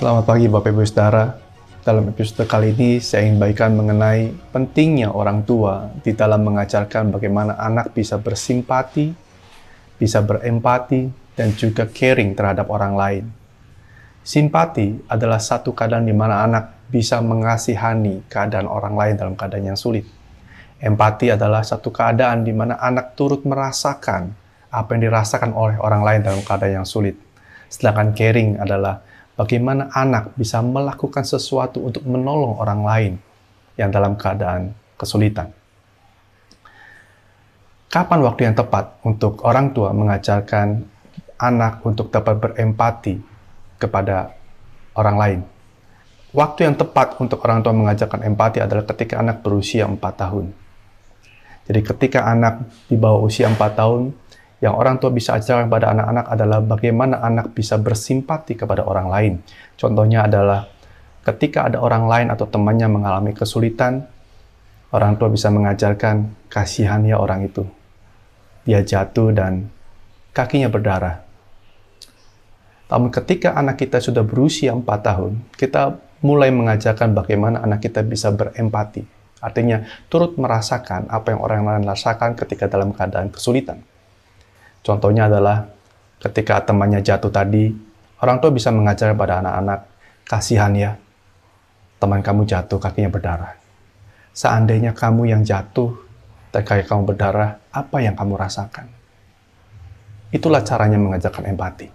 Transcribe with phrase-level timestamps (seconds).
[0.00, 1.28] Selamat pagi Bapak Ibu Saudara.
[1.84, 7.60] Dalam episode kali ini saya ingin bagikan mengenai pentingnya orang tua di dalam mengajarkan bagaimana
[7.60, 9.12] anak bisa bersimpati,
[10.00, 11.04] bisa berempati,
[11.36, 13.24] dan juga caring terhadap orang lain.
[14.24, 19.76] Simpati adalah satu keadaan di mana anak bisa mengasihani keadaan orang lain dalam keadaan yang
[19.76, 20.08] sulit.
[20.80, 24.32] Empati adalah satu keadaan di mana anak turut merasakan
[24.72, 27.20] apa yang dirasakan oleh orang lain dalam keadaan yang sulit.
[27.68, 29.09] Sedangkan caring adalah
[29.40, 33.12] bagaimana anak bisa melakukan sesuatu untuk menolong orang lain
[33.80, 35.48] yang dalam keadaan kesulitan.
[37.88, 40.84] Kapan waktu yang tepat untuk orang tua mengajarkan
[41.40, 43.16] anak untuk dapat berempati
[43.80, 44.36] kepada
[44.92, 45.40] orang lain?
[46.36, 50.54] Waktu yang tepat untuk orang tua mengajarkan empati adalah ketika anak berusia 4 tahun.
[51.66, 54.14] Jadi ketika anak di bawah usia 4 tahun,
[54.60, 59.34] yang orang tua bisa ajarkan kepada anak-anak adalah bagaimana anak bisa bersimpati kepada orang lain.
[59.80, 60.68] Contohnya adalah
[61.24, 64.04] ketika ada orang lain atau temannya mengalami kesulitan,
[64.92, 67.64] orang tua bisa mengajarkan kasihan ya orang itu.
[68.68, 69.72] Dia jatuh dan
[70.36, 71.24] kakinya berdarah.
[72.92, 78.28] Namun ketika anak kita sudah berusia 4 tahun, kita mulai mengajarkan bagaimana anak kita bisa
[78.28, 79.08] berempati.
[79.40, 83.80] Artinya, turut merasakan apa yang orang lain rasakan ketika dalam keadaan kesulitan.
[84.80, 85.68] Contohnya adalah
[86.20, 87.68] ketika temannya jatuh tadi,
[88.20, 89.80] orang tua bisa mengajar pada anak-anak,
[90.24, 90.96] kasihan ya,
[92.00, 93.52] teman kamu jatuh, kakinya berdarah.
[94.32, 95.92] Seandainya kamu yang jatuh
[96.50, 98.90] kaki kamu berdarah, apa yang kamu rasakan?
[100.34, 101.86] Itulah caranya mengajarkan empati.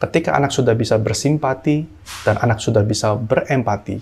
[0.00, 1.84] Ketika anak sudah bisa bersimpati
[2.24, 4.00] dan anak sudah bisa berempati,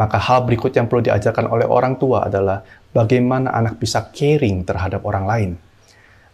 [0.00, 5.04] maka hal berikut yang perlu diajarkan oleh orang tua adalah bagaimana anak bisa caring terhadap
[5.04, 5.50] orang lain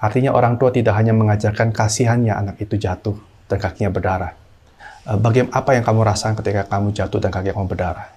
[0.05, 3.17] Artinya orang tua tidak hanya mengajarkan kasihannya anak itu jatuh
[3.49, 4.37] dan kakinya berdarah.
[5.09, 8.13] Eh, bagaimana apa yang kamu rasakan ketika kamu jatuh dan kaki kamu berdarah?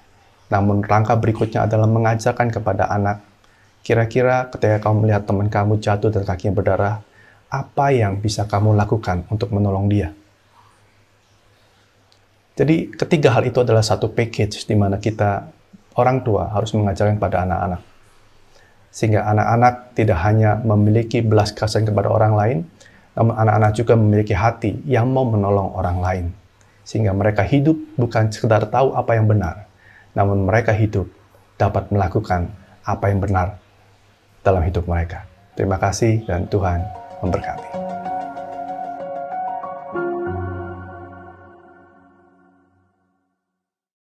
[0.52, 3.24] Namun langkah berikutnya adalah mengajarkan kepada anak,
[3.88, 6.96] kira-kira ketika kamu melihat teman kamu jatuh dan kakinya berdarah,
[7.48, 10.12] apa yang bisa kamu lakukan untuk menolong dia?
[12.60, 15.48] Jadi ketiga hal itu adalah satu package di mana kita
[15.96, 17.97] orang tua harus mengajarkan pada anak-anak
[18.98, 22.58] sehingga anak-anak tidak hanya memiliki belas kasihan kepada orang lain,
[23.14, 26.26] namun anak-anak juga memiliki hati yang mau menolong orang lain.
[26.82, 29.70] Sehingga mereka hidup bukan sekedar tahu apa yang benar,
[30.18, 31.06] namun mereka hidup
[31.62, 32.50] dapat melakukan
[32.82, 33.62] apa yang benar
[34.42, 35.30] dalam hidup mereka.
[35.54, 36.82] Terima kasih dan Tuhan
[37.22, 37.87] memberkati.